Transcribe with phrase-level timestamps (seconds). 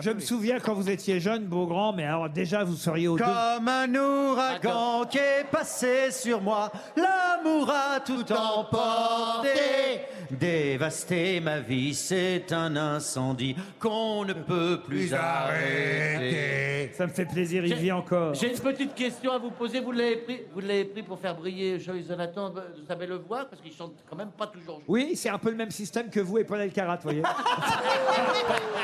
[0.00, 3.18] Je me souviens quand vous étiez jeune, beau grand, mais alors déjà vous seriez au
[3.18, 3.24] deux.
[3.24, 9.48] Comme un ouragan qui est passé sur moi, l'amour a tout emporté.
[10.30, 16.92] Dévasté ma vie, c'est un incendie qu'on ne peut plus arrêter.
[16.94, 18.34] Ça me fait plaisir, il vit encore.
[18.34, 19.80] J'ai une petite question à vous poser.
[19.80, 22.50] Vous l'avez pris, vous l'avez pris pour faire briller Joyce Jonathan.
[22.50, 24.80] Bah, vous savez le voir parce qu'il chante quand même pas toujours.
[24.86, 27.22] Oui, c'est un peu le même système que vous et Paul Elkarat, vous voyez.